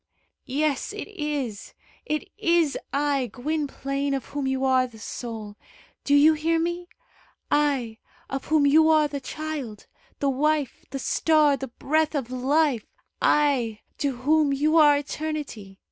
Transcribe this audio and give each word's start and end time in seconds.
"Yes, 0.47 0.93
it 0.93 1.07
is! 1.09 1.75
It 2.07 2.27
is 2.39 2.75
I, 2.91 3.29
Gwynplaine, 3.31 4.15
of 4.15 4.25
whom 4.25 4.47
you 4.47 4.65
are 4.65 4.87
the 4.87 4.97
soul. 4.97 5.57
Do 6.03 6.15
you 6.15 6.33
hear 6.33 6.57
me? 6.59 6.87
I, 7.51 7.99
of 8.27 8.45
whom 8.45 8.65
you 8.65 8.89
are 8.89 9.07
the 9.07 9.21
child, 9.21 9.85
the 10.17 10.27
wife, 10.31 10.85
the 10.89 10.97
star, 10.97 11.55
the 11.55 11.67
breath 11.67 12.15
of 12.15 12.31
life; 12.31 12.87
I, 13.21 13.81
to 13.99 14.15
whom 14.17 14.51
you 14.51 14.75
are 14.77 14.97
eternity. 14.97 15.77